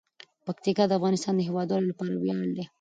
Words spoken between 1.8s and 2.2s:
لپاره